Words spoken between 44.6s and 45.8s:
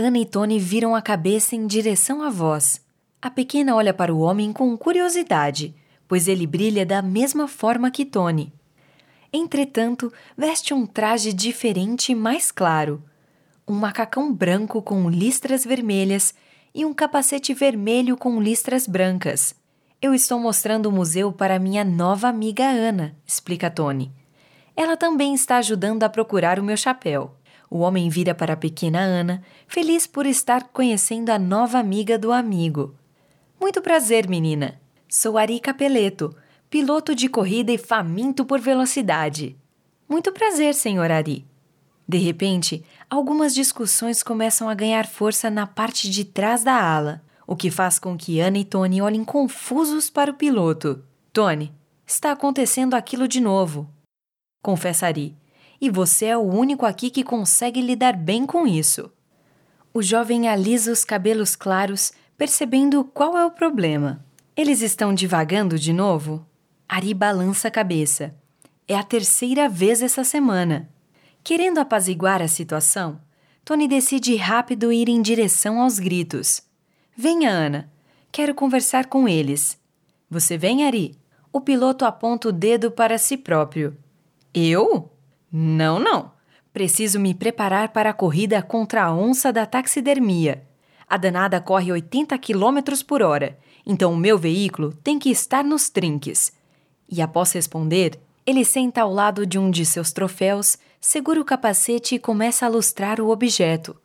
a ganhar força na